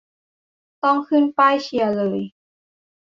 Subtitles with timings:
[0.83, 2.19] ต้องขึ้นป้ายเชียร์เลย